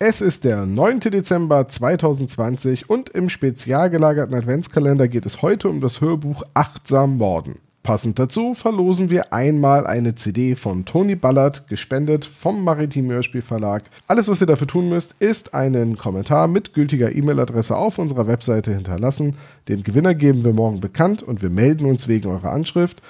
Es 0.00 0.20
ist 0.20 0.44
der 0.44 0.64
9. 0.64 1.00
Dezember 1.00 1.66
2020 1.66 2.88
und 2.88 3.08
im 3.08 3.28
spezial 3.28 3.90
gelagerten 3.90 4.32
Adventskalender 4.32 5.08
geht 5.08 5.26
es 5.26 5.42
heute 5.42 5.68
um 5.68 5.80
das 5.80 6.00
Hörbuch 6.00 6.44
Achtsam 6.54 7.16
Morden. 7.16 7.56
Passend 7.82 8.16
dazu 8.16 8.54
verlosen 8.54 9.10
wir 9.10 9.32
einmal 9.32 9.88
eine 9.88 10.14
CD 10.14 10.54
von 10.54 10.84
Toni 10.84 11.16
Ballard, 11.16 11.66
gespendet 11.66 12.26
vom 12.26 12.62
Maritim 12.62 13.10
Hörspiel 13.10 13.42
Verlag. 13.42 13.90
Alles, 14.06 14.28
was 14.28 14.40
ihr 14.40 14.46
dafür 14.46 14.68
tun 14.68 14.88
müsst, 14.88 15.16
ist 15.18 15.52
einen 15.52 15.98
Kommentar 15.98 16.46
mit 16.46 16.74
gültiger 16.74 17.12
E-Mail-Adresse 17.12 17.76
auf 17.76 17.98
unserer 17.98 18.28
Webseite 18.28 18.72
hinterlassen. 18.72 19.36
Den 19.66 19.82
Gewinner 19.82 20.14
geben 20.14 20.44
wir 20.44 20.52
morgen 20.52 20.78
bekannt 20.80 21.24
und 21.24 21.42
wir 21.42 21.50
melden 21.50 21.86
uns 21.86 22.06
wegen 22.06 22.28
eurer 22.28 22.52
Anschrift. 22.52 23.02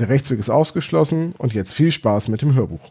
Der 0.00 0.08
Rechtsweg 0.08 0.40
ist 0.40 0.50
ausgeschlossen 0.50 1.36
und 1.38 1.54
jetzt 1.54 1.72
viel 1.72 1.92
Spaß 1.92 2.26
mit 2.26 2.42
dem 2.42 2.56
Hörbuch. 2.56 2.90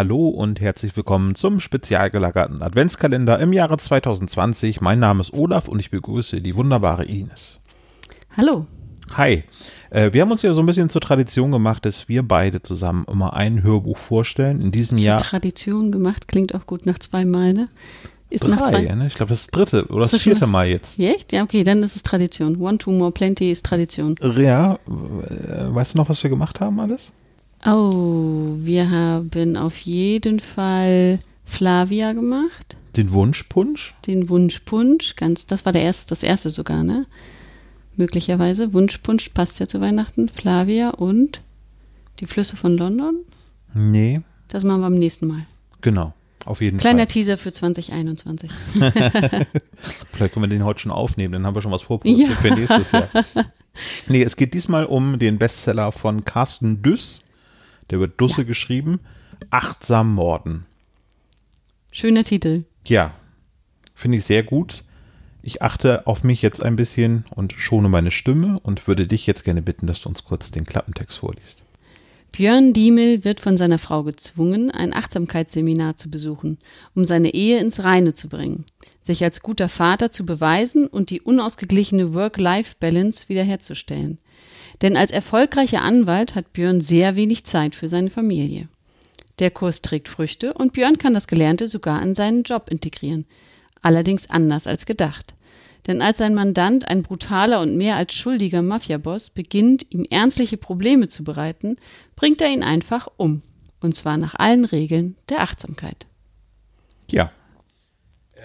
Hallo 0.00 0.28
und 0.28 0.62
herzlich 0.62 0.96
willkommen 0.96 1.34
zum 1.34 1.60
spezial 1.60 2.08
gelagerten 2.08 2.62
Adventskalender 2.62 3.38
im 3.38 3.52
Jahre 3.52 3.76
2020. 3.76 4.80
Mein 4.80 4.98
Name 4.98 5.20
ist 5.20 5.34
Olaf 5.34 5.68
und 5.68 5.78
ich 5.78 5.90
begrüße 5.90 6.40
die 6.40 6.56
wunderbare 6.56 7.04
Ines. 7.04 7.60
Hallo. 8.34 8.64
Hi. 9.18 9.44
Äh, 9.90 10.14
wir 10.14 10.22
haben 10.22 10.30
uns 10.30 10.40
ja 10.40 10.54
so 10.54 10.60
ein 10.60 10.64
bisschen 10.64 10.88
zur 10.88 11.02
Tradition 11.02 11.52
gemacht, 11.52 11.84
dass 11.84 12.08
wir 12.08 12.22
beide 12.22 12.62
zusammen 12.62 13.04
immer 13.12 13.34
ein 13.34 13.62
Hörbuch 13.62 13.98
vorstellen. 13.98 14.62
In 14.62 14.72
diesem 14.72 14.96
Zur 14.96 15.04
Jahr 15.04 15.20
Tradition 15.20 15.92
gemacht, 15.92 16.28
klingt 16.28 16.54
auch 16.54 16.64
gut 16.64 16.86
nach 16.86 16.98
zweimal, 16.98 17.52
ne? 17.52 17.68
Ist 18.30 18.48
nach 18.48 18.56
drei, 18.56 18.86
zwei. 18.86 18.94
ne? 18.94 19.06
Ich 19.06 19.16
glaube, 19.16 19.34
das 19.34 19.48
dritte 19.48 19.84
oder 19.88 20.04
das 20.04 20.16
vierte 20.16 20.46
Mal 20.46 20.68
jetzt. 20.68 20.96
Ja, 20.96 21.10
echt? 21.10 21.30
Ja, 21.30 21.42
okay, 21.42 21.62
dann 21.62 21.82
ist 21.82 21.94
es 21.94 22.02
Tradition. 22.02 22.56
One, 22.56 22.78
two 22.78 22.90
more, 22.90 23.12
plenty 23.12 23.50
ist 23.52 23.66
Tradition. 23.66 24.14
Ja, 24.38 24.76
äh, 24.76 24.78
weißt 25.74 25.92
du 25.92 25.98
noch, 25.98 26.08
was 26.08 26.22
wir 26.22 26.30
gemacht 26.30 26.58
haben 26.58 26.80
alles? 26.80 27.12
Oh, 27.66 28.54
wir 28.58 28.90
haben 28.90 29.56
auf 29.56 29.78
jeden 29.80 30.40
Fall 30.40 31.18
Flavia 31.44 32.12
gemacht. 32.12 32.76
Den 32.96 33.12
Wunschpunsch? 33.12 33.94
Den 34.06 34.28
Wunschpunsch, 34.28 35.14
ganz, 35.16 35.46
das 35.46 35.64
war 35.66 35.72
der 35.72 35.82
erste, 35.82 36.08
das 36.10 36.22
erste 36.22 36.48
sogar, 36.48 36.82
ne? 36.82 37.06
Möglicherweise. 37.96 38.72
Wunschpunsch 38.72 39.28
passt 39.30 39.60
ja 39.60 39.66
zu 39.66 39.80
Weihnachten. 39.80 40.28
Flavia 40.28 40.90
und 40.90 41.42
die 42.20 42.26
Flüsse 42.26 42.56
von 42.56 42.76
London. 42.78 43.16
Nee, 43.74 44.22
Das 44.48 44.64
machen 44.64 44.80
wir 44.80 44.90
beim 44.90 44.98
nächsten 44.98 45.26
Mal. 45.26 45.46
genau. 45.80 46.12
Auf 46.46 46.62
jeden 46.62 46.78
Kleiner 46.78 47.00
Fall. 47.00 47.06
Teaser 47.06 47.36
für 47.36 47.52
2021. 47.52 48.50
Vielleicht 50.12 50.32
können 50.32 50.42
wir 50.44 50.48
den 50.48 50.64
heute 50.64 50.80
schon 50.80 50.90
aufnehmen, 50.90 51.32
dann 51.32 51.44
haben 51.46 51.54
wir 51.54 51.60
schon 51.60 51.70
was 51.70 51.82
vorproduziert 51.82 52.30
Ja. 52.30 52.34
für 52.34 52.54
nächstes 52.54 52.92
Jahr. 52.92 53.08
Nee, 54.08 54.22
es 54.22 54.36
geht 54.36 54.54
diesmal 54.54 54.86
um 54.86 55.18
den 55.18 55.36
Bestseller 55.38 55.92
von 55.92 56.24
Carsten 56.24 56.82
Düss. 56.82 57.20
Der 57.90 58.00
wird 58.00 58.20
Dusse 58.20 58.44
geschrieben. 58.44 59.00
Achtsam 59.50 60.14
Morden. 60.14 60.66
Schöner 61.92 62.24
Titel. 62.24 62.64
Ja, 62.86 63.14
finde 63.94 64.18
ich 64.18 64.24
sehr 64.24 64.42
gut. 64.42 64.84
Ich 65.42 65.62
achte 65.62 66.06
auf 66.06 66.22
mich 66.22 66.42
jetzt 66.42 66.62
ein 66.62 66.76
bisschen 66.76 67.24
und 67.30 67.52
schone 67.52 67.88
meine 67.88 68.10
Stimme 68.10 68.60
und 68.60 68.86
würde 68.86 69.06
dich 69.06 69.26
jetzt 69.26 69.44
gerne 69.44 69.62
bitten, 69.62 69.86
dass 69.86 70.02
du 70.02 70.08
uns 70.08 70.24
kurz 70.24 70.50
den 70.50 70.64
Klappentext 70.64 71.18
vorliest. 71.18 71.62
Björn 72.32 72.72
Diemel 72.72 73.24
wird 73.24 73.40
von 73.40 73.56
seiner 73.56 73.78
Frau 73.78 74.04
gezwungen, 74.04 74.70
ein 74.70 74.94
Achtsamkeitsseminar 74.94 75.96
zu 75.96 76.10
besuchen, 76.10 76.58
um 76.94 77.04
seine 77.04 77.34
Ehe 77.34 77.58
ins 77.58 77.82
Reine 77.82 78.12
zu 78.12 78.28
bringen, 78.28 78.64
sich 79.02 79.24
als 79.24 79.40
guter 79.40 79.68
Vater 79.68 80.10
zu 80.10 80.24
beweisen 80.24 80.86
und 80.86 81.10
die 81.10 81.20
unausgeglichene 81.20 82.14
Work-Life-Balance 82.14 83.28
wiederherzustellen. 83.28 84.18
Denn 84.82 84.96
als 84.96 85.10
erfolgreicher 85.10 85.82
Anwalt 85.82 86.34
hat 86.34 86.52
Björn 86.52 86.80
sehr 86.80 87.16
wenig 87.16 87.44
Zeit 87.44 87.74
für 87.74 87.88
seine 87.88 88.10
Familie. 88.10 88.68
Der 89.38 89.50
Kurs 89.50 89.82
trägt 89.82 90.08
Früchte 90.08 90.54
und 90.54 90.72
Björn 90.72 90.98
kann 90.98 91.14
das 91.14 91.26
Gelernte 91.26 91.66
sogar 91.66 92.02
in 92.02 92.14
seinen 92.14 92.42
Job 92.42 92.68
integrieren. 92.70 93.26
Allerdings 93.82 94.28
anders 94.28 94.66
als 94.66 94.86
gedacht. 94.86 95.34
Denn 95.86 96.02
als 96.02 96.18
sein 96.18 96.34
Mandant, 96.34 96.88
ein 96.88 97.02
brutaler 97.02 97.60
und 97.60 97.76
mehr 97.76 97.96
als 97.96 98.14
schuldiger 98.14 98.60
Mafiaboss, 98.60 99.30
beginnt, 99.30 99.86
ihm 99.90 100.04
ernstliche 100.10 100.58
Probleme 100.58 101.08
zu 101.08 101.24
bereiten, 101.24 101.76
bringt 102.16 102.42
er 102.42 102.48
ihn 102.48 102.62
einfach 102.62 103.08
um. 103.16 103.42
Und 103.80 103.94
zwar 103.94 104.18
nach 104.18 104.34
allen 104.34 104.66
Regeln 104.66 105.16
der 105.30 105.40
Achtsamkeit. 105.40 106.06
Ja, 107.10 107.32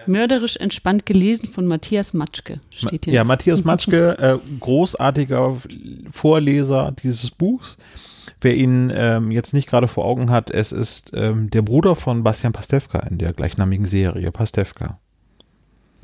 Mörderisch 0.05 0.57
entspannt 0.57 1.05
gelesen 1.05 1.47
von 1.47 1.65
Matthias 1.67 2.13
Matschke 2.13 2.59
steht 2.73 3.05
hier. 3.05 3.13
ja 3.13 3.23
Matthias 3.23 3.63
Matschke, 3.65 4.17
äh, 4.19 4.37
großartiger 4.59 5.57
Vorleser 6.15 6.93
dieses 7.03 7.29
Buchs. 7.29 7.77
Wer 8.41 8.55
ihn 8.55 8.91
ähm, 8.95 9.31
jetzt 9.31 9.53
nicht 9.53 9.67
gerade 9.67 9.87
vor 9.87 10.05
Augen 10.05 10.31
hat, 10.31 10.49
es 10.49 10.71
ist 10.71 11.11
ähm, 11.13 11.49
der 11.49 11.61
Bruder 11.61 11.95
von 11.95 12.23
Bastian 12.23 12.53
Pastewka 12.53 12.99
in 12.99 13.17
der 13.17 13.33
gleichnamigen 13.33 13.85
Serie 13.85 14.31
Pastewka. 14.31 14.99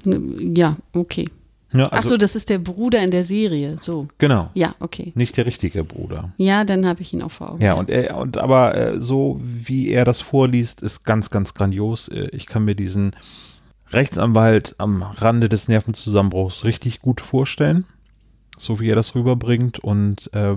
Ja, 0.05 0.77
okay. 0.93 1.27
Ja, 1.73 1.87
Ach 1.91 2.03
so, 2.03 2.17
das 2.17 2.35
ist 2.35 2.49
der 2.49 2.59
Bruder 2.59 3.01
in 3.01 3.11
der 3.11 3.23
Serie. 3.23 3.77
So. 3.79 4.07
genau. 4.17 4.49
Ja, 4.53 4.75
okay. 4.79 5.13
Nicht 5.15 5.37
der 5.37 5.45
richtige 5.45 5.85
Bruder. 5.85 6.33
Ja, 6.35 6.65
dann 6.65 6.85
habe 6.85 7.01
ich 7.01 7.13
ihn 7.13 7.21
auch 7.21 7.31
vor 7.31 7.51
Augen. 7.51 7.63
Ja, 7.63 7.75
und, 7.75 7.89
er, 7.89 8.17
und 8.17 8.37
aber 8.37 8.75
äh, 8.75 8.99
so 8.99 9.39
wie 9.41 9.89
er 9.89 10.03
das 10.03 10.19
vorliest, 10.19 10.81
ist 10.81 11.05
ganz, 11.05 11.29
ganz 11.29 11.53
grandios. 11.53 12.09
Äh, 12.09 12.27
ich 12.33 12.45
kann 12.45 12.65
mir 12.65 12.75
diesen 12.75 13.15
Rechtsanwalt 13.91 14.75
am 14.79 15.01
Rande 15.01 15.47
des 15.47 15.69
Nervenzusammenbruchs 15.69 16.65
richtig 16.65 17.01
gut 17.01 17.21
vorstellen, 17.21 17.85
so 18.61 18.79
wie 18.79 18.89
er 18.89 18.95
das 18.95 19.15
rüberbringt. 19.15 19.79
Und 19.79 20.29
äh, 20.33 20.55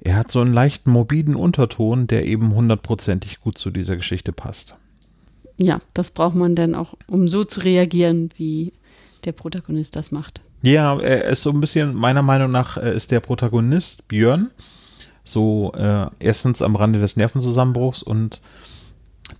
er 0.00 0.16
hat 0.16 0.30
so 0.30 0.40
einen 0.40 0.52
leichten 0.52 0.90
morbiden 0.90 1.36
Unterton, 1.36 2.06
der 2.06 2.26
eben 2.26 2.54
hundertprozentig 2.54 3.40
gut 3.40 3.58
zu 3.58 3.70
dieser 3.70 3.96
Geschichte 3.96 4.32
passt. 4.32 4.76
ja, 5.58 5.80
das 5.94 6.10
braucht 6.10 6.34
man 6.34 6.54
dann 6.54 6.74
auch, 6.74 6.94
um 7.08 7.28
so 7.28 7.44
zu 7.44 7.60
reagieren, 7.60 8.30
wie 8.36 8.72
der 9.24 9.32
Protagonist 9.32 9.96
das 9.96 10.12
macht. 10.12 10.42
Ja, 10.62 10.98
er 10.98 11.24
ist 11.24 11.42
so 11.42 11.50
ein 11.50 11.60
bisschen, 11.60 11.94
meiner 11.94 12.22
Meinung 12.22 12.50
nach, 12.50 12.76
äh, 12.76 12.94
ist 12.94 13.10
der 13.10 13.20
Protagonist 13.20 14.08
Björn 14.08 14.50
so 15.24 15.72
äh, 15.76 16.06
erstens 16.20 16.62
am 16.62 16.76
Rande 16.76 17.00
des 17.00 17.16
Nervenzusammenbruchs 17.16 18.02
und 18.02 18.40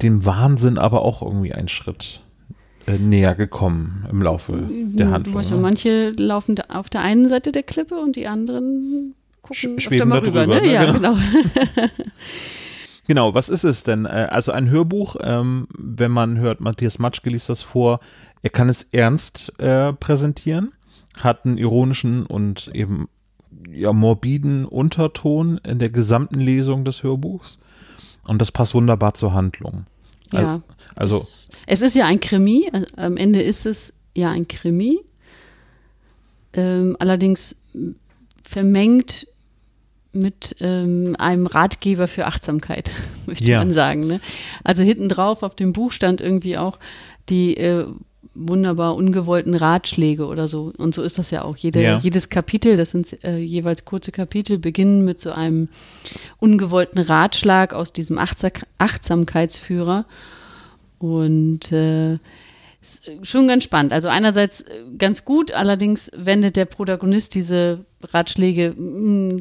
dem 0.02 0.26
Wahnsinn 0.26 0.78
aber 0.78 1.02
auch 1.02 1.22
irgendwie 1.22 1.54
einen 1.54 1.68
Schritt 1.68 2.22
näher 2.98 3.34
gekommen 3.34 4.06
im 4.10 4.22
Laufe 4.22 4.52
der 4.68 5.06
Du 5.06 5.12
Handlung. 5.12 5.34
weißt 5.34 5.50
ja, 5.50 5.56
ne? 5.56 5.62
manche 5.62 6.10
laufen 6.10 6.56
auf 6.68 6.88
der 6.88 7.00
einen 7.02 7.28
Seite 7.28 7.52
der 7.52 7.62
Klippe 7.62 7.96
und 7.96 8.16
die 8.16 8.26
anderen 8.28 9.14
gucken 9.42 9.78
Sch- 9.78 9.88
öfter 9.92 10.04
mal 10.06 10.18
rüber. 10.18 10.46
drüber, 10.46 10.60
ne? 10.60 10.66
ne? 10.66 10.72
Ja, 10.72 10.92
Genau. 10.92 11.14
genau. 11.14 11.88
Genau, 13.08 13.34
was 13.34 13.48
ist 13.48 13.62
es 13.64 13.84
denn? 13.84 14.04
Äh, 14.04 14.26
Also 14.30 14.50
ein 14.52 14.68
Hörbuch, 14.68 15.16
ähm, 15.20 15.68
wenn 15.78 16.10
man 16.10 16.38
hört, 16.38 16.60
Matthias 16.60 16.98
Matschke 16.98 17.30
liest 17.30 17.48
das 17.48 17.62
vor, 17.62 18.00
er 18.42 18.50
kann 18.50 18.68
es 18.68 18.82
ernst 18.92 19.52
äh, 19.60 19.92
präsentieren, 19.92 20.72
hat 21.20 21.44
einen 21.46 21.56
ironischen 21.56 22.26
und 22.26 22.68
eben 22.74 23.08
ja, 23.72 23.92
morbiden 23.92 24.64
Unterton 24.64 25.58
in 25.58 25.78
der 25.78 25.90
gesamten 25.90 26.40
Lesung 26.40 26.84
des 26.84 27.02
Hörbuchs 27.04 27.58
und 28.26 28.40
das 28.40 28.50
passt 28.50 28.74
wunderbar 28.74 29.14
zur 29.14 29.32
Handlung. 29.34 29.86
Ja. 30.32 30.62
Also 30.94 31.18
es, 31.18 31.50
es 31.66 31.82
ist 31.82 31.94
ja 31.96 32.06
ein 32.06 32.20
Krimi, 32.20 32.68
äh, 32.72 32.84
am 32.96 33.16
Ende 33.16 33.42
ist 33.42 33.66
es 33.66 33.92
ja 34.14 34.30
ein 34.30 34.48
Krimi. 34.48 35.00
Ähm, 36.52 36.96
allerdings 36.98 37.56
vermengt 38.42 39.26
mit 40.12 40.56
ähm, 40.60 41.14
einem 41.18 41.46
Ratgeber 41.46 42.08
für 42.08 42.26
Achtsamkeit, 42.26 42.90
möchte 43.26 43.44
Ja. 43.44 43.58
man 43.58 43.72
sagen. 43.72 44.06
Ne? 44.06 44.20
Also 44.64 44.82
hinten 44.82 45.08
drauf 45.10 45.42
auf 45.42 45.54
dem 45.54 45.72
Buch 45.74 45.92
stand 45.92 46.20
irgendwie 46.22 46.56
auch 46.56 46.78
die 47.28 47.56
äh, 47.58 47.84
wunderbar 48.34 48.96
ungewollten 48.96 49.54
Ratschläge 49.54 50.26
oder 50.26 50.46
so. 50.48 50.72
Und 50.76 50.94
so 50.94 51.02
ist 51.02 51.18
das 51.18 51.30
ja 51.30 51.42
auch. 51.42 51.56
Jede, 51.56 51.82
Ja. 51.82 51.98
Jedes 51.98 52.28
Kapitel, 52.30 52.76
das 52.76 52.90
sind 52.92 53.22
äh, 53.24 53.38
jeweils 53.38 53.84
kurze 53.84 54.12
Kapitel, 54.12 54.58
beginnen 54.58 55.04
mit 55.04 55.18
so 55.18 55.32
einem 55.32 55.68
ungewollten 56.38 57.00
Ratschlag 57.00 57.72
aus 57.72 57.92
diesem 57.92 58.18
Achtsam 58.18 58.50
Achtsamkeitsführer. 58.78 60.04
Und 60.98 61.72
äh, 61.72 62.18
schon 63.22 63.48
ganz 63.48 63.64
spannend. 63.64 63.92
Also 63.92 64.08
einerseits 64.08 64.62
äh, 64.62 64.84
ganz 64.98 65.24
gut, 65.24 65.52
allerdings 65.52 66.10
wendet 66.16 66.56
der 66.56 66.64
Protagonist 66.66 67.34
diese 67.34 67.84
Ratschläge, 68.02 68.74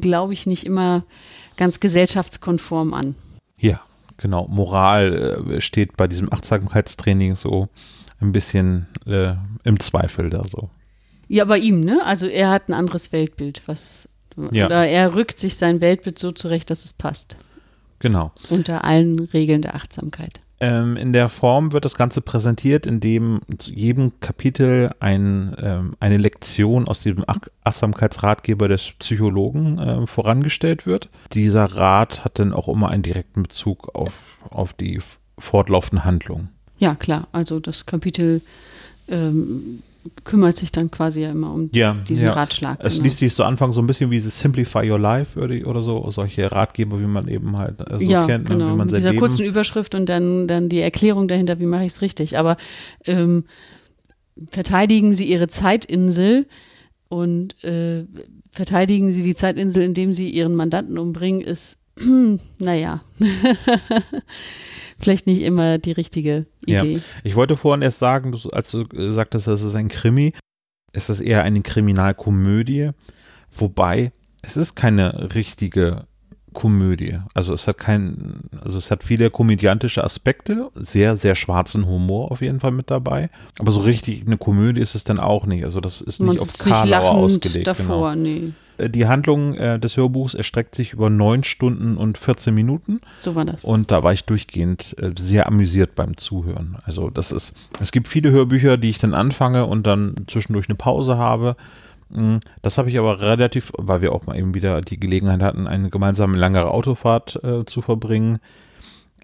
glaube 0.00 0.32
ich, 0.32 0.46
nicht 0.46 0.66
immer 0.66 1.04
ganz 1.56 1.80
gesellschaftskonform 1.80 2.92
an. 2.92 3.14
Ja, 3.58 3.80
genau. 4.18 4.46
Moral 4.48 5.44
äh, 5.48 5.60
steht 5.60 5.96
bei 5.96 6.06
diesem 6.06 6.32
Achtsamkeitstraining 6.32 7.36
so 7.36 7.68
ein 8.20 8.32
bisschen 8.32 8.86
äh, 9.06 9.34
im 9.64 9.80
Zweifel 9.80 10.30
da 10.30 10.42
so. 10.44 10.70
Ja, 11.28 11.44
bei 11.44 11.58
ihm, 11.58 11.80
ne? 11.80 12.04
Also 12.04 12.26
er 12.26 12.50
hat 12.50 12.68
ein 12.68 12.74
anderes 12.74 13.12
Weltbild, 13.12 13.62
was 13.66 14.08
Ja. 14.52 14.66
oder 14.66 14.86
er 14.86 15.14
rückt 15.14 15.38
sich 15.38 15.56
sein 15.56 15.80
Weltbild 15.80 16.18
so 16.18 16.30
zurecht, 16.32 16.70
dass 16.70 16.84
es 16.84 16.92
passt. 16.92 17.36
Genau. 17.98 18.32
Unter 18.50 18.84
allen 18.84 19.18
Regeln 19.20 19.62
der 19.62 19.74
Achtsamkeit. 19.74 20.40
Ähm, 20.58 20.96
in 20.96 21.12
der 21.12 21.28
Form 21.28 21.72
wird 21.72 21.84
das 21.84 21.96
Ganze 21.96 22.22
präsentiert, 22.22 22.86
indem 22.86 23.40
zu 23.58 23.72
jedem 23.72 24.12
Kapitel 24.20 24.90
ein, 25.00 25.54
ähm, 25.60 25.96
eine 26.00 26.16
Lektion 26.16 26.88
aus 26.88 27.00
dem 27.00 27.24
Ach 27.26 27.38
Achtsamkeitsratgeber 27.64 28.66
des 28.68 28.92
Psychologen 28.98 29.78
äh, 29.78 30.06
vorangestellt 30.06 30.86
wird. 30.86 31.08
Dieser 31.34 31.64
Rat 31.64 32.24
hat 32.24 32.38
dann 32.38 32.52
auch 32.54 32.68
immer 32.68 32.88
einen 32.88 33.02
direkten 33.02 33.42
Bezug 33.42 33.94
auf, 33.94 34.38
auf 34.48 34.72
die 34.72 34.96
f- 34.96 35.18
fortlaufende 35.38 36.04
Handlung. 36.04 36.48
Ja, 36.78 36.94
klar. 36.94 37.28
Also 37.32 37.60
das 37.60 37.84
Kapitel 37.86 38.40
ähm, 39.08 39.82
kümmert 40.24 40.56
sich 40.56 40.72
dann 40.72 40.90
quasi 40.90 41.22
ja 41.22 41.30
immer 41.30 41.52
um 41.52 41.70
Ja, 41.72 41.94
diesen 42.08 42.26
ja. 42.26 42.32
Ratschlag. 42.32 42.78
Es 42.82 42.94
genau. 42.94 43.04
liest 43.04 43.18
sich 43.18 43.34
so 43.34 43.44
Anfang 43.44 43.72
so 43.72 43.80
ein 43.80 43.86
bisschen 43.86 44.10
wie 44.10 44.16
dieses 44.16 44.38
Simplify 44.40 44.90
Your 44.90 44.98
Life 44.98 45.38
oder, 45.40 45.80
so, 45.80 46.08
solche 46.10 46.50
Ratgeber, 46.50 47.00
wie 47.00 47.06
man 47.06 47.28
eben 47.28 47.56
halt 47.56 47.80
äh, 47.80 47.98
so 47.98 48.10
ja, 48.10 48.26
kennt, 48.26 48.48
ne, 48.48 48.56
genau. 48.56 48.72
wie 48.72 48.76
man 48.76 48.86
Mit 48.86 48.96
dieser 48.96 49.10
Leben 49.10 49.20
kurzen 49.20 49.44
Überschrift 49.44 49.94
und 49.94 50.08
dann, 50.08 50.48
dann 50.48 50.68
die 50.68 50.80
Erklärung 50.80 51.28
dahinter, 51.28 51.58
wie 51.60 51.66
mache 51.66 51.84
ich 51.84 51.92
es 51.92 52.02
richtig. 52.02 52.38
Aber 52.38 52.56
ähm, 53.04 53.44
verteidigen 54.50 55.12
Sie 55.12 55.24
Ihre 55.24 55.48
Zeitinsel 55.48 56.46
und 57.08 57.62
äh, 57.64 58.04
verteidigen 58.50 59.12
Sie 59.12 59.22
die 59.22 59.34
Zeitinsel, 59.34 59.82
indem 59.82 60.12
Sie 60.12 60.30
Ihren 60.30 60.54
Mandanten 60.54 60.98
umbringen, 60.98 61.40
ist, 61.40 61.76
naja, 62.58 63.02
vielleicht 64.98 65.26
nicht 65.26 65.42
immer 65.42 65.78
die 65.78 65.92
richtige 65.92 66.46
Ja. 66.66 66.82
Idee. 66.82 67.00
Ich 67.24 67.34
wollte 67.36 67.56
vorhin 67.56 67.82
erst 67.82 67.98
sagen, 67.98 68.32
du, 68.32 68.48
als 68.50 68.70
du 68.70 68.84
sagtest, 69.12 69.46
das 69.46 69.62
ist 69.62 69.74
ein 69.74 69.88
Krimi, 69.88 70.32
ist 70.92 71.08
das 71.08 71.20
eher 71.20 71.42
eine 71.42 71.60
Kriminalkomödie, 71.62 72.90
wobei 73.56 74.12
es 74.42 74.56
ist 74.56 74.74
keine 74.76 75.34
richtige 75.34 76.06
Komödie. 76.52 77.18
Also 77.34 77.52
es 77.52 77.68
hat 77.68 77.76
kein, 77.76 78.40
also 78.62 78.78
es 78.78 78.90
hat 78.90 79.04
viele 79.04 79.28
komödiantische 79.30 80.02
Aspekte, 80.02 80.70
sehr, 80.74 81.18
sehr 81.18 81.34
schwarzen 81.34 81.86
Humor 81.86 82.30
auf 82.32 82.40
jeden 82.40 82.60
Fall 82.60 82.70
mit 82.70 82.90
dabei. 82.90 83.28
Aber 83.58 83.70
so 83.72 83.80
richtig 83.82 84.26
eine 84.26 84.38
Komödie 84.38 84.80
ist 84.80 84.94
es 84.94 85.04
dann 85.04 85.18
auch 85.18 85.44
nicht. 85.44 85.64
Also 85.64 85.80
das 85.80 86.00
ist 86.00 86.18
Man 86.20 86.30
nicht 86.30 86.40
auf 86.40 86.66
lachend 86.66 86.94
ausgelegt. 86.94 87.66
davor, 87.66 88.12
Genau. 88.14 88.22
nee. 88.22 88.52
Äh, 88.78 88.90
Die 88.90 89.06
Handlung 89.06 89.54
äh, 89.54 89.78
des 89.78 89.96
Hörbuchs 89.96 90.34
erstreckt 90.34 90.74
sich 90.74 90.92
über 90.92 91.10
neun 91.10 91.44
Stunden 91.44 91.96
und 91.96 92.18
14 92.18 92.54
Minuten. 92.54 93.00
So 93.20 93.34
war 93.34 93.44
das. 93.44 93.64
Und 93.64 93.90
da 93.90 94.02
war 94.02 94.12
ich 94.12 94.24
durchgehend 94.24 94.96
äh, 94.98 95.12
sehr 95.18 95.46
amüsiert 95.46 95.94
beim 95.94 96.16
Zuhören. 96.16 96.76
Also 96.84 97.10
das 97.10 97.32
ist, 97.32 97.54
es 97.80 97.92
gibt 97.92 98.08
viele 98.08 98.30
Hörbücher, 98.30 98.76
die 98.76 98.90
ich 98.90 98.98
dann 98.98 99.14
anfange 99.14 99.66
und 99.66 99.86
dann 99.86 100.14
zwischendurch 100.26 100.68
eine 100.68 100.76
Pause 100.76 101.16
habe. 101.18 101.56
Mm, 102.10 102.36
Das 102.62 102.78
habe 102.78 102.88
ich 102.88 102.98
aber 102.98 103.20
relativ, 103.20 103.72
weil 103.76 104.02
wir 104.02 104.12
auch 104.12 104.26
mal 104.26 104.38
eben 104.38 104.54
wieder 104.54 104.80
die 104.80 105.00
Gelegenheit 105.00 105.40
hatten, 105.42 105.66
eine 105.66 105.90
gemeinsame 105.90 106.36
langere 106.36 106.70
Autofahrt 106.70 107.42
äh, 107.42 107.64
zu 107.64 107.82
verbringen, 107.82 108.38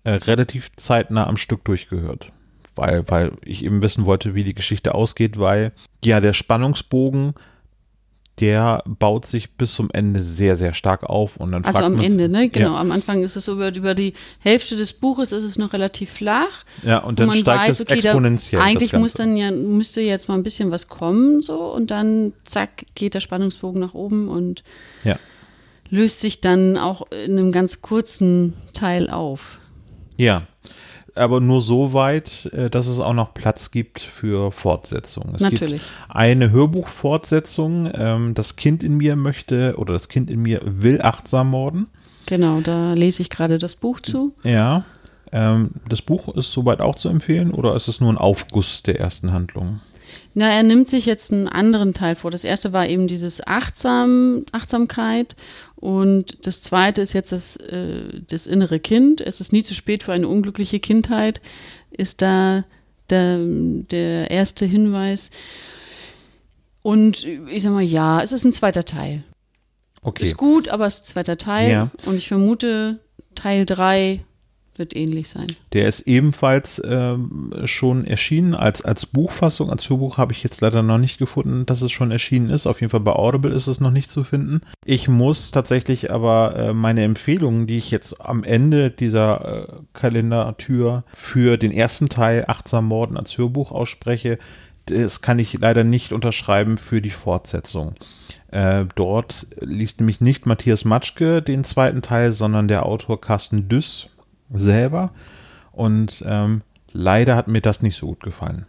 äh, 0.05 0.13
relativ 0.13 0.71
zeitnah 0.77 1.27
am 1.27 1.37
Stück 1.37 1.65
durchgehört. 1.65 2.33
Weil, 2.75 3.09
weil 3.09 3.33
ich 3.45 3.65
eben 3.65 3.83
wissen 3.83 4.07
wollte, 4.07 4.35
wie 4.35 4.45
die 4.45 4.55
Geschichte 4.55 4.95
ausgeht, 4.95 5.39
weil 5.39 5.73
ja 6.05 6.21
der 6.21 6.33
Spannungsbogen, 6.33 7.35
der 8.41 8.83
baut 8.87 9.27
sich 9.27 9.53
bis 9.53 9.75
zum 9.75 9.91
Ende 9.93 10.23
sehr, 10.23 10.57
sehr 10.57 10.73
stark 10.73 11.05
auf. 11.05 11.37
Und 11.37 11.53
dann 11.53 11.65
Also 11.65 11.79
fragt 11.81 11.85
am 11.95 12.01
Ende, 12.01 12.29
ne? 12.29 12.49
Genau. 12.49 12.73
Ja. 12.73 12.81
Am 12.81 12.91
Anfang 12.91 13.23
ist 13.23 13.37
es 13.37 13.45
so 13.45 13.53
über, 13.53 13.75
über 13.75 13.95
die 13.95 14.15
Hälfte 14.41 14.75
des 14.77 14.95
Buches 14.95 15.33
ist 15.33 15.45
es 15.45 15.59
noch 15.59 15.73
relativ 15.73 16.11
flach. 16.11 16.65
Ja, 16.83 16.99
und 16.99 17.21
dann 17.21 17.29
man 17.29 17.37
steigt 17.39 17.69
weiß, 17.69 17.81
es 17.81 17.81
okay, 17.83 18.01
da, 18.01 18.09
exponentiell. 18.09 18.61
das 18.61 18.69
eigentlich 18.69 18.93
muss 18.95 19.13
dann 19.13 19.37
ja, 19.37 19.51
müsste 19.51 20.01
jetzt 20.01 20.29
mal 20.29 20.35
ein 20.35 20.43
bisschen 20.43 20.71
was 20.71 20.89
kommen, 20.89 21.43
so, 21.43 21.59
und 21.73 21.91
dann 21.91 22.33
zack, 22.45 22.85
geht 22.95 23.15
der 23.15 23.21
Spannungsbogen 23.21 23.81
nach 23.81 23.95
oben 23.95 24.29
und 24.29 24.65
Ja. 25.05 25.17
löst 25.91 26.21
sich 26.21 26.41
dann 26.41 26.79
auch 26.79 27.07
in 27.11 27.39
einem 27.39 27.53
ganz 27.53 27.83
kurzen 27.83 28.55
Teil 28.73 29.11
auf. 29.11 29.59
Ja, 30.17 30.47
aber 31.15 31.41
nur 31.41 31.61
so 31.61 31.93
weit, 31.95 32.47
äh, 32.53 32.71
dass 32.71 32.87
es 32.87 33.01
auch 33.01 33.15
noch 33.15 33.35
Platz 33.35 33.71
gibt 33.71 34.01
für 34.01 34.53
Fortsetzungen. 34.53 35.35
Es 35.35 35.41
Natürlich. 35.41 35.83
gibt 35.83 35.95
eine 36.09 36.51
Hörbuchfortsetzung, 36.51 37.91
ähm, 37.95 38.35
das 38.35 38.57
Kind 38.57 38.83
in 38.83 38.97
mir 38.97 39.17
möchte 39.17 39.75
oder 39.77 39.93
das 39.93 40.09
Kind 40.09 40.31
in 40.31 40.41
mir 40.43 40.61
will 40.65 41.01
achtsam 41.03 41.51
morden. 41.51 41.87
Genau, 42.27 42.61
da 42.61 42.95
lese 42.95 43.23
ich 43.23 43.31
gerade 43.31 43.59
das 43.59 43.77
Buch 43.77 44.01
zu. 44.01 44.33
Ja, 44.45 44.85
ähm, 45.33 45.71
das 45.89 46.03
Buch 46.03 46.35
ist 46.35 46.53
soweit 46.53 46.81
auch 46.81 46.95
zu 46.95 47.09
empfehlen 47.09 47.51
oder 47.51 47.75
ist 47.75 47.89
es 47.89 48.01
nur 48.01 48.13
ein 48.13 48.19
Aufguss 48.19 48.83
der 48.83 49.01
ersten 49.01 49.33
Handlung? 49.33 49.81
Na, 50.35 50.49
er 50.49 50.63
nimmt 50.63 50.89
sich 50.89 51.07
jetzt 51.07 51.33
einen 51.33 51.49
anderen 51.49 51.95
Teil 51.95 52.17
vor. 52.17 52.31
Das 52.31 52.45
erste 52.45 52.73
war 52.73 52.87
eben 52.87 53.07
dieses 53.07 53.47
Achtsam, 53.47 54.45
Achtsamkeit 54.53 55.37
und 55.83 56.47
das 56.47 56.61
zweite 56.61 57.03
ist 57.03 57.13
jetzt 57.13 57.33
das, 57.33 57.57
äh, 57.57 58.05
das 58.29 58.47
innere 58.47 58.79
Kind. 58.79 59.21
Es 59.21 59.41
ist 59.41 59.53
nie 59.53 59.65
zu 59.65 59.75
spät 59.75 60.05
für 60.05 60.13
eine 60.13 60.29
unglückliche 60.29 60.79
Kindheit, 60.79 61.41
ist 61.91 62.23
da 62.23 62.63
der, 63.11 63.41
der 63.43 64.31
erste 64.31 64.65
Hinweis. 64.65 65.33
Und 66.83 67.27
ich 67.27 67.65
sag 67.65 67.73
mal, 67.73 67.83
ja, 67.83 68.23
es 68.23 68.31
ist 68.31 68.45
ein 68.45 68.53
zweiter 68.53 68.85
Teil. 68.85 69.25
Okay. 70.03 70.23
Ist 70.23 70.37
gut, 70.37 70.69
aber 70.69 70.87
es 70.87 70.99
ist 70.99 71.03
ein 71.03 71.13
zweiter 71.15 71.37
Teil. 71.37 71.73
Ja. 71.73 71.91
Und 72.07 72.15
ich 72.15 72.29
vermute, 72.29 73.01
Teil 73.35 73.67
3 73.67 74.25
wird 74.79 74.97
ähnlich 74.97 75.29
sein. 75.29 75.49
Der 75.73 75.87
ist 75.87 76.01
ebenfalls 76.01 76.81
ähm, 76.85 77.53
schon 77.65 78.07
erschienen 78.07 78.55
als, 78.55 78.83
als 78.83 79.07
Buchfassung. 79.07 79.71
Als 79.71 79.89
Hörbuch 79.89 80.19
habe 80.19 80.33
ich 80.33 80.43
jetzt 80.43 80.61
leider 80.61 80.83
noch 80.83 80.99
nicht 80.99 81.19
gefunden, 81.19 81.67
dass 81.67 81.83
es 81.83 81.93
schon 81.93 82.11
erschienen 82.11 82.51
ist. 82.51 82.67
Auf 82.67 82.81
jeden 82.81 82.91
Fall 82.91 83.01
bei 83.01 83.13
Audible 83.13 83.53
ist 83.53 83.67
es 83.67 83.81
noch 83.81 83.91
nicht 83.91 84.11
zu 84.11 84.25
finden. 84.25 84.63
Ich 84.85 85.09
muss 85.09 85.51
tatsächlich 85.51 86.11
aber 86.11 86.57
äh, 86.57 86.73
meine 86.73 87.03
Empfehlungen, 87.03 87.67
die 87.67 87.79
ich 87.79 87.91
jetzt 87.91 88.21
am 88.21 88.45
Ende 88.45 88.91
dieser 88.91 89.69
äh, 89.69 89.73
Kalendertür 89.93 91.05
für 91.15 91.57
den 91.57 91.73
ersten 91.73 92.09
Teil 92.09 92.45
Achtsam 92.49 92.87
Morden 92.87 93.17
als 93.17 93.37
Hörbuch 93.37 93.73
ausspreche, 93.73 94.39
das 94.87 95.23
kann 95.23 95.39
ich 95.39 95.59
leider 95.61 95.85
nicht 95.85 96.13
unterschreiben 96.13 96.77
für 96.77 97.01
die 97.01 97.11
Fortsetzung. 97.11 97.95
Äh, 98.53 98.85
dort 98.95 99.47
liest 99.61 100.01
nämlich 100.01 100.21
nicht 100.21 100.45
Matthias 100.45 100.85
Matschke 100.85 101.41
den 101.41 101.65
zweiten 101.65 102.03
Teil, 102.03 102.33
sondern 102.33 102.69
der 102.69 102.85
Autor 102.85 103.21
Carsten 103.21 103.69
Düss 103.69 104.09
selber. 104.53 105.11
Und 105.73 106.23
ähm, 106.27 106.63
leider 106.93 107.37
hat 107.37 107.49
mir 107.49 107.61
das 107.61 107.83
nicht 107.83 107.97
so 107.97 108.07
gut 108.09 108.21
gefallen. 108.23 108.67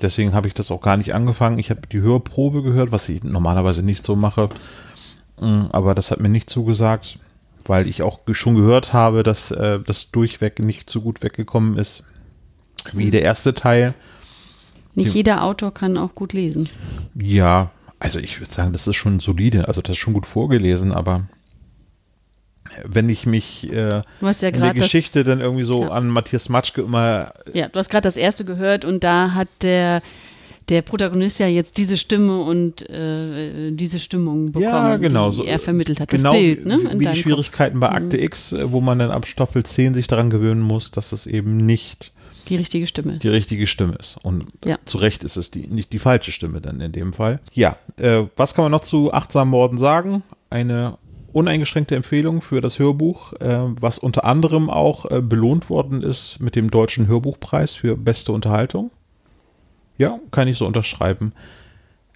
Deswegen 0.00 0.32
habe 0.32 0.46
ich 0.46 0.54
das 0.54 0.70
auch 0.70 0.80
gar 0.80 0.96
nicht 0.96 1.14
angefangen. 1.14 1.58
Ich 1.58 1.70
habe 1.70 1.80
die 1.90 2.00
Hörprobe 2.00 2.62
gehört, 2.62 2.92
was 2.92 3.08
ich 3.08 3.24
normalerweise 3.24 3.82
nicht 3.82 4.04
so 4.04 4.14
mache. 4.14 4.48
Mm, 5.40 5.62
Aber 5.72 5.94
das 5.96 6.10
hat 6.12 6.20
mir 6.20 6.28
nicht 6.28 6.48
zugesagt, 6.48 7.18
weil 7.66 7.88
ich 7.88 8.02
auch 8.02 8.20
schon 8.30 8.54
gehört 8.54 8.92
habe, 8.92 9.24
dass 9.24 9.50
äh, 9.50 9.80
das 9.80 10.10
durchweg 10.12 10.60
nicht 10.60 10.88
so 10.88 11.00
gut 11.00 11.22
weggekommen 11.22 11.76
ist 11.76 12.04
wie 12.92 13.10
der 13.10 13.22
erste 13.22 13.54
Teil. 13.54 13.92
Nicht 14.94 15.12
Die- 15.14 15.18
jeder 15.18 15.42
Autor 15.42 15.74
kann 15.74 15.96
auch 15.98 16.14
gut 16.14 16.32
lesen. 16.32 16.68
Ja, 17.14 17.70
also 17.98 18.20
ich 18.20 18.40
würde 18.40 18.52
sagen, 18.52 18.72
das 18.72 18.86
ist 18.86 18.96
schon 18.96 19.18
solide. 19.18 19.66
Also 19.66 19.82
das 19.82 19.92
ist 19.96 19.98
schon 19.98 20.14
gut 20.14 20.26
vorgelesen, 20.26 20.92
aber 20.92 21.26
wenn 22.86 23.08
ich 23.08 23.26
mich 23.26 23.70
äh, 23.72 23.88
ja 23.88 24.02
in 24.20 24.34
der 24.40 24.52
gerade 24.52 24.74
das- 24.78 24.84
Geschichte 24.84 25.24
dann 25.24 25.40
irgendwie 25.40 25.64
so 25.64 25.82
Ja. 25.82 25.88
an 25.90 26.08
Matthias 26.08 26.48
Matschke 26.48 26.82
immer 26.82 27.32
Ja, 27.52 27.68
du 27.68 27.78
hast 27.78 27.88
gerade 27.90 28.02
das 28.02 28.16
erste 28.16 28.44
gehört 28.44 28.84
und 28.84 29.02
da 29.04 29.32
hat 29.34 29.48
der, 29.62 30.02
der 30.68 30.82
Protagonist 30.82 31.38
ja 31.40 31.46
jetzt 31.46 31.78
diese 31.78 31.96
Stimme 31.96 32.38
und 32.42 32.88
äh, 32.90 33.70
diese 33.72 33.98
Stimmung 33.98 34.52
bekommen, 34.52 34.64
Ja, 34.64 34.96
genau. 34.96 35.30
die 35.30 35.36
so, 35.36 35.44
er 35.44 35.58
vermittelt 35.58 35.98
hat. 36.00 36.08
Genau 36.10 36.32
das 36.32 36.40
Bild, 36.40 36.66
ne? 36.66 36.78
wie, 36.78 36.94
wie 36.94 36.98
die 36.98 37.04
Kopf. 37.06 37.16
Schwierigkeiten 37.16 37.80
bei 37.80 37.88
Akte 37.90 38.20
X, 38.20 38.52
äh, 38.52 38.70
wo 38.70 38.80
man 38.80 38.98
dann 38.98 39.10
ab 39.10 39.26
Staffel 39.26 39.64
10 39.64 39.94
sich 39.94 40.06
daran 40.08 40.28
gewöhnen 40.30 40.60
muss, 40.60 40.90
dass 40.90 41.12
es 41.12 41.26
eben 41.26 41.56
nicht 41.64 42.12
Die 42.48 42.56
richtige 42.56 42.86
Stimme. 42.86 43.18
die 43.18 43.28
richtige 43.28 43.66
Stimme 43.66 43.94
ist. 43.98 44.18
Und 44.22 44.46
Ja. 44.64 44.76
zu 44.84 44.98
Recht 44.98 45.24
ist 45.24 45.36
es 45.36 45.50
die, 45.50 45.66
nicht 45.68 45.92
die 45.92 45.98
falsche 45.98 46.32
Stimme 46.32 46.60
dann 46.60 46.80
in 46.80 46.92
dem 46.92 47.12
Fall. 47.14 47.40
Ja, 47.54 47.76
äh, 47.96 48.24
was 48.36 48.54
kann 48.54 48.64
man 48.64 48.72
noch 48.72 48.80
zu 48.82 49.12
achtsamen 49.12 49.50
Morden 49.50 49.78
sagen? 49.78 50.22
Eine 50.50 50.96
uneingeschränkte 51.32 51.96
Empfehlung 51.96 52.42
für 52.42 52.60
das 52.60 52.78
Hörbuch, 52.78 53.32
äh, 53.34 53.58
was 53.80 53.98
unter 53.98 54.24
anderem 54.24 54.70
auch 54.70 55.10
äh, 55.10 55.20
belohnt 55.20 55.70
worden 55.70 56.02
ist 56.02 56.40
mit 56.40 56.56
dem 56.56 56.70
Deutschen 56.70 57.06
Hörbuchpreis 57.06 57.74
für 57.74 57.96
beste 57.96 58.32
Unterhaltung. 58.32 58.90
Ja, 59.98 60.18
kann 60.30 60.48
ich 60.48 60.58
so 60.58 60.66
unterschreiben. 60.66 61.32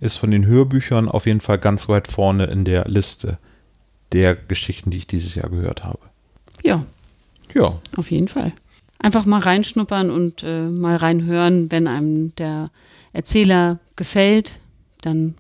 Ist 0.01 0.17
von 0.17 0.31
den 0.31 0.47
Hörbüchern 0.47 1.09
auf 1.09 1.27
jeden 1.27 1.41
Fall 1.41 1.59
ganz 1.59 1.89
weit 1.89 2.09
vorne 2.09 2.47
in 2.47 2.65
der 2.65 2.87
Liste 2.87 3.39
der 4.13 4.35
Geschichten, 4.35 4.91
die 4.91 4.99
ich 4.99 5.07
dieses 5.07 5.35
Jahr 5.35 5.49
gehört 5.49 5.85
habe. 5.85 5.99
Ja, 6.63 6.85
Ja, 7.55 7.81
auf 7.97 8.11
jeden 8.11 8.29
Fall. 8.29 8.53
Einfach 8.99 9.27
mal 9.27 9.41
reinschnuppern 9.41 10.11
und 10.11 10.43
äh, 10.45 10.69
mal 10.69 10.97
reinhören, 10.97 11.71
wenn 11.71 11.87
einem 11.87 12.35
der 12.37 12.71
Erzähler 13.13 13.79
gefällt, 13.97 14.61
dann 15.03 15.35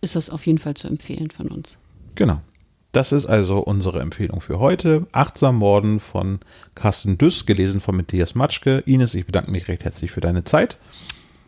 ist 0.00 0.16
das 0.16 0.30
auf 0.30 0.46
jeden 0.46 0.58
Fall 0.58 0.74
zu 0.74 0.88
empfehlen 0.88 1.30
von 1.30 1.48
uns. 1.48 1.78
genau. 2.14 2.40
Das 2.92 3.12
ist 3.12 3.26
also 3.26 3.58
unsere 3.58 4.00
Empfehlung 4.00 4.40
für 4.40 4.58
heute. 4.58 5.06
Achtsam 5.12 5.56
Morden 5.56 6.00
von 6.00 6.40
Carsten 6.74 7.18
Düss, 7.18 7.44
gelesen 7.44 7.80
von 7.80 7.96
Matthias 7.96 8.34
Matschke. 8.34 8.82
Ines, 8.86 9.14
ich 9.14 9.26
bedanke 9.26 9.50
mich 9.50 9.68
recht 9.68 9.84
herzlich 9.84 10.10
für 10.10 10.20
deine 10.20 10.44
Zeit. 10.44 10.78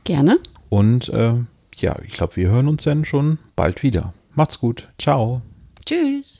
Gerne. 0.05 0.39
Und 0.69 1.09
äh, 1.09 1.35
ja, 1.79 1.97
ich 2.07 2.13
glaube, 2.13 2.37
wir 2.37 2.49
hören 2.49 2.69
uns 2.69 2.85
dann 2.85 3.05
schon 3.05 3.39
bald 3.57 3.83
wieder. 3.83 4.13
Macht's 4.35 4.59
gut. 4.59 4.89
Ciao. 4.99 5.43
Tschüss. 5.87 6.40